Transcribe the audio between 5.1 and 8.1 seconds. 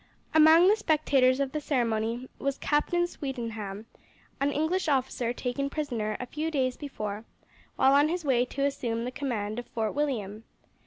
taken prisoner a few days before while on